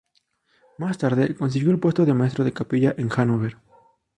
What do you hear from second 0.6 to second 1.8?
Más tarde consiguió el